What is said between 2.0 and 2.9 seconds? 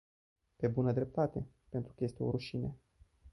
este o rușine!